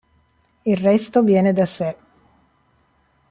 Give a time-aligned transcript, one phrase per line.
[0.65, 1.95] Il resto viene da sé.